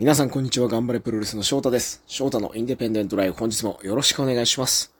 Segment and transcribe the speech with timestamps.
[0.00, 0.68] 皆さんこんにちは。
[0.68, 2.02] 頑張れプロレスの翔太です。
[2.06, 4.94] 翔太のインデペンデントライフ本日もよろしくお願いします。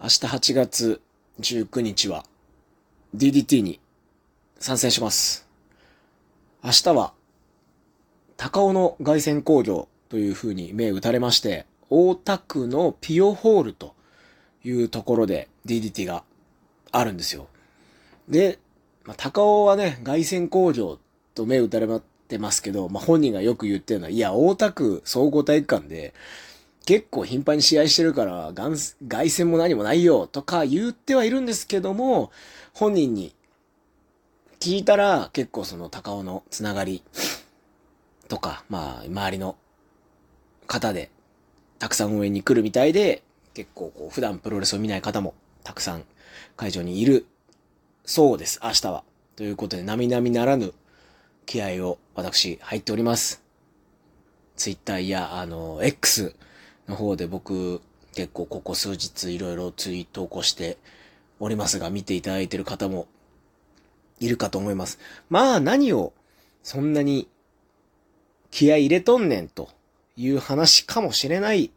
[0.00, 1.00] 明日8月
[1.40, 2.24] 19日は
[3.16, 3.80] DDT に
[4.60, 5.44] 参戦します。
[6.62, 7.12] 明日は
[8.36, 13.96] 高尾の凱旋工業という風に銘打たれまして、大田区のピオホールと
[14.62, 16.22] いうところで DDT が
[16.92, 17.48] あるんですよ。
[18.28, 18.60] で、
[19.04, 21.00] まあ、高尾はね、凱旋工業
[21.38, 26.14] と銘打たれまってますけど、まあ、本人がよく言ってるのは、いや、大田区総合体育館で、
[26.84, 32.32] 結構頻繁に試合してるから、凱旋も何もないよ、とか言ってはいるんですけども、
[32.74, 33.34] 本人に
[34.58, 37.02] 聞いたら、結構その高尾のつながり
[38.28, 39.56] とか、まあ、周りの
[40.66, 41.10] 方で、
[41.78, 43.22] たくさん応援に来るみたいで、
[43.54, 46.04] 結構こう、普段プロレスを見ない方も、たくさん
[46.56, 47.26] 会場にいる
[48.04, 49.04] そうです、明日は。
[49.36, 50.74] ということで、並々ならぬ
[51.48, 53.42] 気合を私入っております。
[54.56, 56.34] ツイッターや、あの、X
[56.86, 57.80] の方で僕
[58.14, 60.76] 結構ここ数日いろいろツイートを起こして
[61.40, 63.06] おりますが、見ていただいている方も
[64.20, 64.98] いるかと思います。
[65.30, 66.12] まあ何を
[66.62, 67.28] そんなに
[68.50, 69.70] 気合入れとんねんと
[70.18, 71.70] いう話かもしれない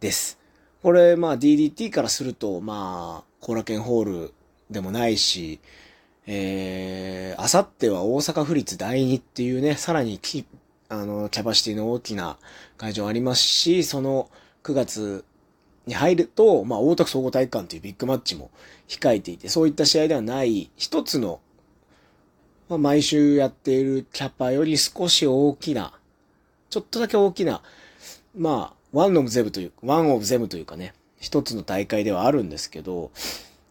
[0.00, 0.38] です。
[0.82, 4.34] これまあ DDT からするとまあコラケンホール
[4.70, 5.60] でもないし、
[6.26, 10.44] えー、あさっては大阪府立第二っていうね、さらにき、
[10.88, 12.36] あの、キャパシティの大きな
[12.76, 14.28] 会場ありますし、その
[14.64, 15.24] 9月
[15.86, 18.50] に入ると、まあ、大田区総合体育館というビッグマッチも
[18.88, 21.40] 控えていて、そういった試合ではない、一つの、
[22.68, 25.92] まあ、毎週やっているキャパより少し大きな、
[26.70, 27.62] ちょっとだけ大きな、
[28.36, 33.12] まあ、ワンオブゼブという、ワンオブゼムというかね、一つの大会ではあるんですけど、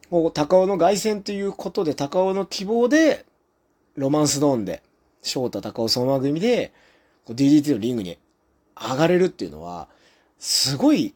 [0.09, 3.25] 高尾の凱旋ということで、高尾の希望で、
[3.95, 4.83] ロマンスドーンで、
[5.21, 6.73] 翔太高尾相馬組で、
[7.27, 8.17] DDT のリングに
[8.75, 9.87] 上がれるっていうのは、
[10.37, 11.15] すごい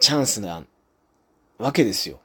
[0.00, 0.64] チャンスな
[1.58, 2.18] わけですよ。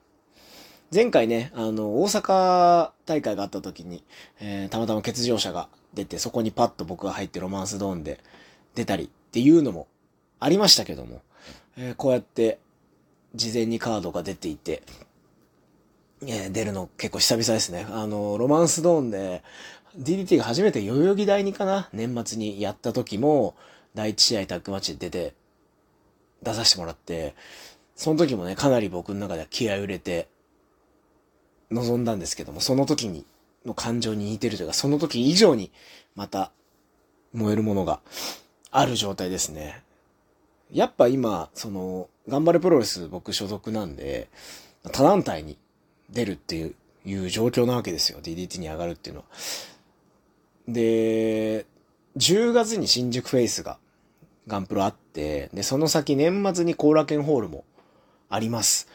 [0.92, 4.04] 前回ね、あの、大阪大会があった時に、
[4.40, 8.20] えーたまたま欠場者が出て、そこにパッと僕が入ってロマンスドーンで
[8.74, 9.88] 出たりっていうのも
[10.40, 11.22] ありましたけども、
[11.78, 12.60] えーこうやって
[13.36, 14.82] 事前にカードが出ていて、
[16.28, 17.86] え出るの結構久々ですね。
[17.90, 19.44] あの、ロマンスドーンで、
[19.98, 21.90] DDT が初めて代々木第二かな？
[21.94, 23.56] 年末にやった時も、
[23.96, 25.34] 第一試合タッグマッチで出て、
[26.44, 27.36] 出させてもらって、
[27.96, 30.28] その時もね、かなり僕の中では気合を入れて、
[31.72, 33.26] 臨んだんですけども、その時に、
[33.66, 35.72] の感情に似てるというか、その時以上に、
[36.16, 36.52] また、
[37.34, 38.00] 燃えるものが
[38.72, 39.84] ある状態ですね。
[40.72, 44.30] やっぱ今、その、頑張れプロレス僕所属なんで、
[44.92, 45.58] 他団体に
[46.12, 46.76] 出るっていう、
[47.06, 48.20] いう状況なわけですよ。
[48.22, 49.28] DDT に上がるっていうのは。
[50.68, 51.66] で、
[52.18, 53.78] 10月に新宿フェイスが
[54.48, 57.64] ガンプロあって、で、その先年末にコーラケンホールも
[58.30, 58.88] あります。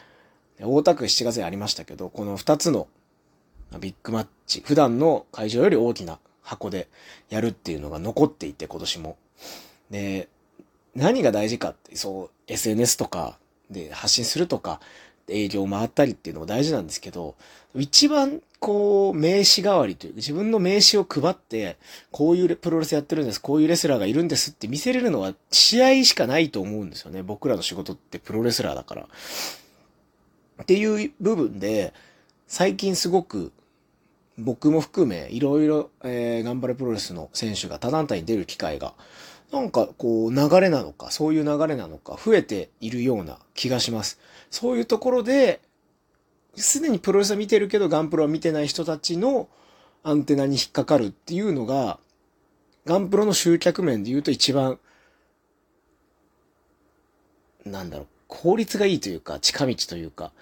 [0.60, 2.88] 大田区7月にありましたけど、この2つの
[3.80, 6.88] ビッグマッチ、普段の会場より大きな箱で
[7.28, 9.16] やるっていうのが残っていて、今年も。
[9.90, 10.28] で、
[10.94, 13.38] 何が大事かって、そう、SNS とか
[13.70, 14.80] で発信するとか、
[15.28, 17.34] 営業回ったりっていうのも大事なんですけど、
[17.74, 21.76] 一番こう、名刺代わりというか、自分の名刺を配って、
[22.10, 27.22] こういうプロレスやってるんです、こういうレスラーがいるんですって見せれるのは試合しかないと思うんですよね。
[27.22, 29.08] 僕らの仕事ってプロレスラーだから。
[30.62, 31.92] っていう部分で、
[32.46, 33.52] 最近すごく、
[34.38, 38.94] 僕も含め、いろいろ、えー、頑張れプロレスの選手が他団体に出る機会が、
[39.52, 44.18] なんかこう流れなのか、そういう流れなのか、増えているような気がします。
[44.50, 45.60] そういうところで、
[46.56, 49.48] すでにプロレスは見てるけど、ガンプロは見てない人たちの
[50.02, 51.98] アンテナに引っかかるっていうのが、
[52.84, 54.78] ガンプロの集客面で言うと一番、
[57.64, 60.32] なんだろう、効率がいいというか、近道というか、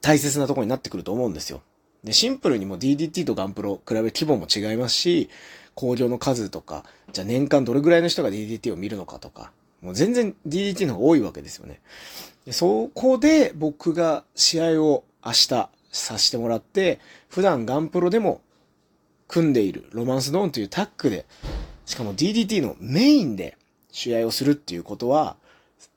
[0.00, 1.62] 大切なところになってくると思うんですよ。
[2.04, 5.30] で、シンプルにも DDT とガンプロ比べ規模も違いますし、
[5.74, 11.80] 工場の数とか、じゃあ年間どれぐらいの人が DDT を見るのかとか、もう全然 DDT の方が多いわけですよね。
[12.44, 15.46] でそこで僕が試合を明日
[15.90, 18.42] させてもらって、普段ガンプロでも
[19.26, 21.24] 組んでいるロマンスドーンというタッグで、
[21.86, 23.56] しかも DDT のメインで
[23.90, 25.36] 試合をするっていうことは、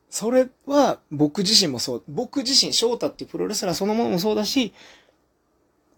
[0.09, 4.73] それは僕自身もそう、僕自身、翔太っていうプロレスラーそのものもそうだし、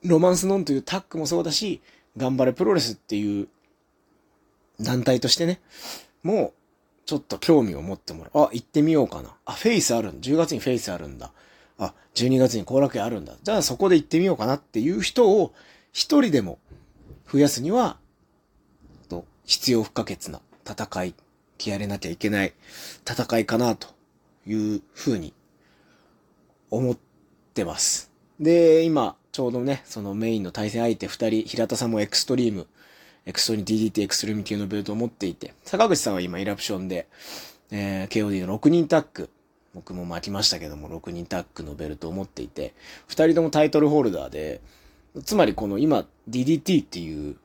[0.03, 1.81] ロマンスノンというタッグもそうだし、
[2.17, 3.47] 頑張れプロレスっていう
[4.79, 5.59] 団体としてね、
[6.23, 6.53] もう
[7.05, 8.43] ちょっと興味を持ってもらう。
[8.45, 9.35] あ、行ってみようかな。
[9.45, 11.31] あ、フェイスあるんだ10月にフェイスあるんだ。
[11.77, 13.33] あ、12月に後楽園あるんだ。
[13.41, 15.53] じゃあそこで行ってみようかなっていう人を
[15.91, 16.59] 一人でも
[17.31, 17.97] 増やすには、
[19.07, 21.15] と必要不可欠な戦い、
[21.57, 22.53] 気合い入れなきゃいけない
[23.09, 23.87] 戦いかなと
[24.45, 25.33] いうふうに
[26.69, 26.97] 思っ
[27.53, 28.11] てます。
[28.39, 32.67] で、今、ちょうどね、そのメインの対戦相手二人、平田さんもエクストリーム、
[33.25, 37.07] エクストに DDT エクストリーム級のベルトを持っていて、坂口さんは今イラプションで、
[37.71, 39.29] えー、KOD の6人タッグ、
[39.75, 42.73] 僕も巻きましたけども、6人タッグのベルトを持っていて、
[43.07, 44.61] 二人ともタイトルホルダーで、
[45.23, 47.35] つまりこの今 DDT っていう、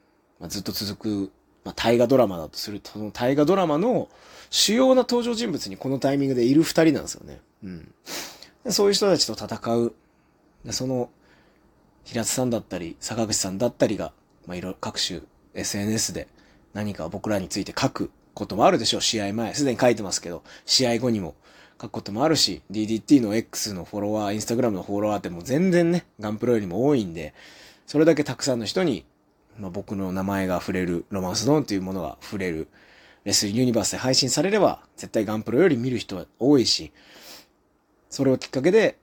[0.40, 1.32] まあ、ずっと続く、
[1.64, 4.08] まあ、大河ドラマだとすると、その大河ドラマの
[4.50, 7.40] 主要な登場人物にこのタイミングでいる二人なんですよね。
[7.62, 7.92] うん。
[8.72, 9.94] そういう人たちと戦う。
[10.70, 11.10] その、
[12.05, 14.12] 平津さんだったり、坂口さんだったりが、
[14.47, 15.21] まあ、いろ、各種
[15.55, 16.29] SNS で
[16.75, 19.01] 何か僕らについて書くこともあるでしょう。
[19.01, 19.55] 試合前。
[19.55, 21.35] すでに書いてますけど、試合後にも
[21.81, 27.35] 書くこともあるし、DDT の X のフォロワー、Instagram のフォロワーってもう全然ね、ガンプロよりも多いんで、
[27.87, 29.05] それだけたくさんの人に、
[29.59, 32.69] まあ、僕の名前が触れる、ロマンスドーンというものが触れる、
[33.25, 36.93] レスリーユニバースで配信されれば、絶対ガンプロより見る人は多いし、
[38.11, 38.99] それをきっかけで、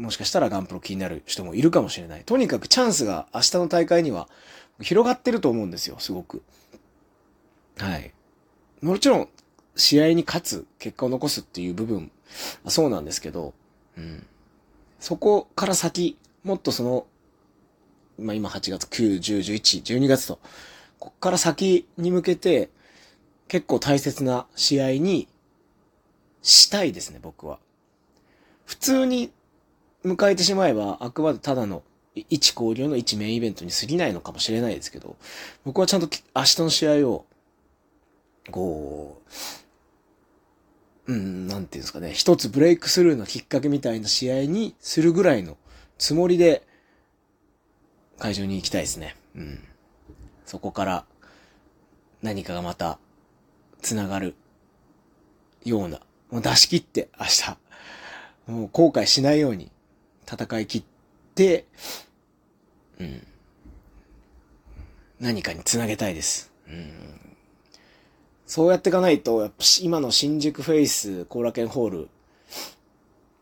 [0.00, 2.24] もしかしたらガンプロ気になる人もいるかもしれない。
[2.24, 4.28] とにかくチャンスが明日の大会には
[4.80, 6.42] 広がってると思うんですよ、すごく。
[7.76, 8.12] はい。
[8.80, 9.28] もちろん、
[9.76, 12.10] 試合に勝つ、結果を残すっていう部分、
[12.66, 13.52] そうなんですけど、
[13.98, 14.26] うん。
[14.98, 17.06] そこから先、もっとその、
[18.18, 20.38] まあ、今8月、9、10、11、12月と、
[20.98, 22.70] こっから先に向けて、
[23.48, 25.28] 結構大切な試合に
[26.42, 27.58] したいですね、僕は。
[28.64, 29.30] 普通に
[30.04, 31.82] 迎えてしまえば、あくまでただの
[32.14, 35.16] 一交流の一メインイベントに過ぎないのかもしれないですけど、
[35.64, 37.26] 僕はちゃんと明日の試合を、
[38.50, 39.22] こ
[41.06, 45.56] う、うん、なんていうんですかね、一つブレイクスルーのきっかけみたいな試合にするぐらいの
[45.98, 46.66] つもりで、
[48.18, 49.16] 会場に行きたいですね。
[49.34, 49.64] うん。
[50.44, 51.04] そこから
[52.22, 52.98] 何かがまた
[53.82, 54.34] 繋がる
[55.64, 56.00] ような、
[56.30, 57.58] もう出し切って明日、
[58.46, 59.70] もう後悔しないように
[60.30, 60.84] 戦い切っ
[61.34, 61.66] て、
[62.98, 63.26] うん。
[65.18, 66.52] 何かにつなげたいです。
[66.68, 67.20] うん。
[68.46, 72.08] そうやっていかないと、やっぱ今の新宿フェイス、後楽園ホール、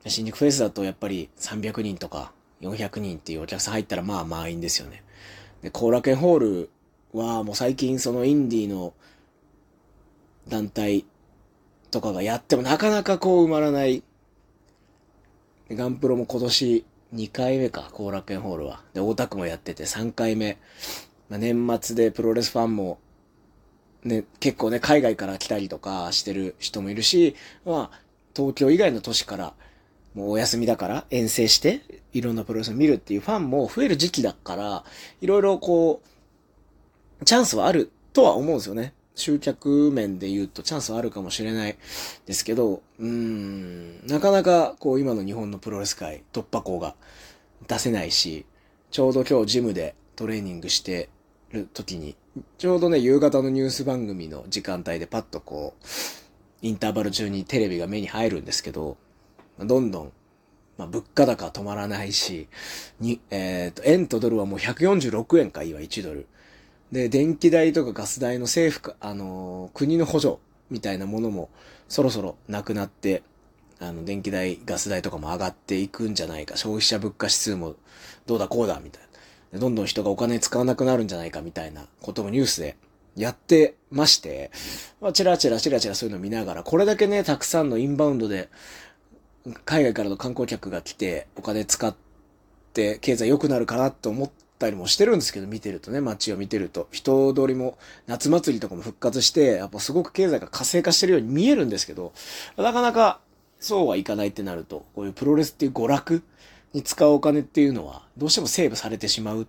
[0.06, 5.02] 新宿フェイスだとやっぱり300人とか400人っていうお客さん入ったらまあ満員ですよね。
[5.62, 6.70] で、後楽園ホール
[7.12, 8.94] はもう最近そのインディーの
[10.48, 11.04] 団体
[11.90, 14.02] とかがやってもなかなかこう埋まらない
[15.70, 16.84] ガンプロも今年
[17.14, 18.82] 2回目か、後楽園ホールは。
[18.94, 20.58] で、大田区もやってて3回目。
[21.28, 22.98] まあ、年末でプロレスファンも、
[24.04, 27.34] ね、結構ね、海外から来たりとかしてる人もいるし、
[27.64, 28.00] まあ、
[28.34, 29.54] 東京以外の都市から、
[30.14, 31.82] もうお休みだから遠征して、
[32.12, 34.84] いろんなプロレスを見るっていうファンも増える時期だから、
[35.20, 36.02] いろいろこ
[37.20, 38.94] う、チャンスはあるとは思うんですよね。
[39.18, 41.76] 集客面で言うとチャンスはあるかもしれない
[42.26, 46.94] ですけど、うーん、なかなかこう今の日本のプロレス界突破口が
[47.66, 48.46] 出せないし、
[48.90, 51.10] ちょうど今日ジムでトレーニングして
[51.50, 52.16] る時に、
[52.56, 55.86] ちょうどね、夕方のニュース番組の時間帯でパッとこう、
[56.62, 58.96] インターバル中にテレビが目に入るんですけど、
[59.58, 60.12] どんどん、
[60.76, 62.48] まあ、物価高止まらないし、
[63.00, 66.26] に、えっ、ー、と、円とドルはもう146円か、いいわ、1ドル。
[66.92, 70.36] で、電気代とかガス代の政府か、あのー、国の補助
[70.70, 71.50] みたいなものも
[71.88, 73.22] そろそろなくなって、
[73.80, 77.76] あの、電気代、ガス代とかも上がっていくんじゃないか、消費者物価指数も
[78.26, 79.02] どうだこうだ、みたい
[79.52, 79.58] な。
[79.58, 82.76] どんどん人がお金使わなくなるんじゃないか、みたいなこともニュースで
[83.16, 84.50] やってまして、
[85.00, 88.48] まあ、チラチラチラチラそういうの見ながら、これだけね、たくさんのインバウンドで、
[89.64, 91.94] 海外からの観光客が来て、お金使っ
[92.72, 96.88] て、経済良くなるかなと思って、たりもしてるんですけど、見てるとね、街を見てると。
[96.90, 102.12] 人通りも、夏祭りとかも復活して、やっぱすごく経済が活性化してるように見えるんですけど、
[102.56, 103.20] なかなか
[103.60, 106.22] そうはいかないってなると、こういうプロレスっていう娯楽
[106.72, 109.46] に使うお金っていうのは、どうしてもセーブされてしまうっ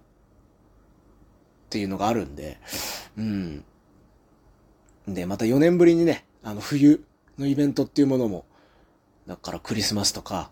[1.69, 2.57] ていうのがあるんで、
[3.17, 3.63] うん。
[5.07, 7.03] で、また4年ぶりにね、あの冬
[7.37, 8.45] のイベントっていうものも、
[9.27, 10.49] だからクリスマスとか、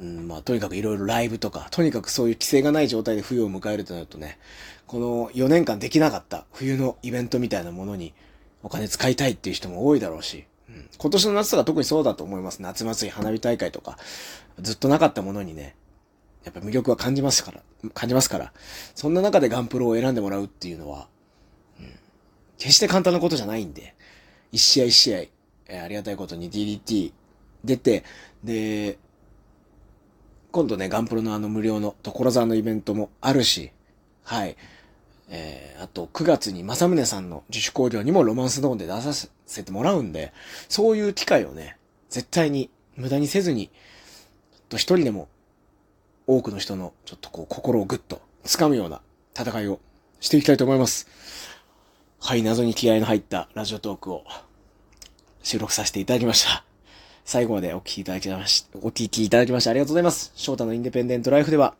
[0.00, 4.38] うん、まあ、とにかくいろいろライブとか、とにかくそういう規制がない状態で冬を迎えるとなるとね、
[4.86, 8.12] この4年間できなかった冬のイベントみたいなものに
[8.62, 12.62] お金使いたいっていう人も多いだろうし、うん、今年の夏とか特にそうだと思います。
[12.62, 13.98] 夏祭り、花火大会とか、
[14.60, 15.76] ずっとなかったものにね、
[16.44, 17.62] やっぱ魅力は感じますから、
[17.94, 18.52] 感じますから、
[18.94, 21.08] そんな中でガンプロを選んでもらうっていうのは、
[21.78, 21.92] うん、
[22.58, 23.94] 決して簡単なことじゃないんで、
[24.50, 27.12] 一試合一試合、えー、ありがたいことに DDT
[27.64, 28.04] 出て、
[28.44, 28.98] で、
[30.52, 33.72] 今度ね、ガンプロのあの無料の所沢のイベントもあるし、
[34.22, 34.56] はい。
[35.30, 39.14] えー、あと9月に正宗さんの自主興行にもロマンスドーンで出さ
[39.46, 40.32] せてもらうんで、
[40.68, 41.78] そういう機会をね、
[42.10, 43.70] 絶対に無駄にせずに、
[44.68, 45.28] と一人でも
[46.26, 49.00] 多くの人のちょっとこう心をぐっと掴むような
[49.34, 49.80] 戦いを
[50.20, 51.08] していきたいと思います。
[52.20, 54.24] はい、謎に気合の入ったラジオトークを
[55.42, 56.71] 収録させていただきました。
[57.24, 60.32] 最後までお聞きいただきまし、お聞きいただきましてありがとうございます。
[60.34, 61.74] 翔太のインデペンデントライフでは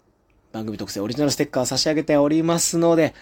[0.53, 3.15] 番組特製オリジナルステッカー差し上げておりますので、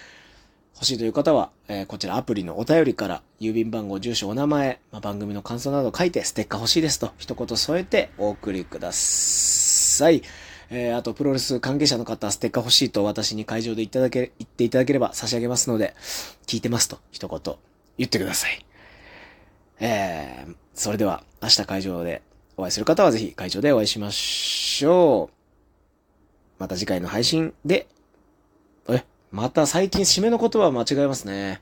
[0.74, 10.22] 欲しいという方は、えー、こちらアプリのお便りから、郵便番号、住所、お名前、まあ、番組の感想など書いて、ステッカー欲しいですと、一言添えてお送りください。
[10.70, 15.94] えー、あと、プロレス関係者の方、ステッカー欲しいと私に会場でいただけ、言っていただければ差し上げますので、
[16.46, 17.54] 聞いてますと、一言
[17.98, 18.64] 言ってください。
[19.80, 22.22] えー、それでは、明日会場で
[22.56, 25.34] お会いする方はぜひ会場でお会いしましょう。
[26.58, 27.86] また次回の配信で、
[28.88, 31.60] え、また最近締めの言葉間違えますね。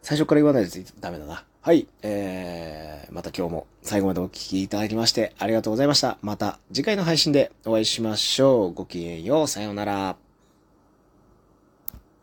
[0.00, 1.44] 最初から言わないとダメだな。
[1.60, 1.86] はい。
[2.00, 6.16] えー、また今日も最後までお聴きいただきましてありがとうございました。
[6.22, 8.72] また次回の配信でお会いしましょう。
[8.72, 9.48] ごきげんよう。
[9.48, 10.29] さようなら。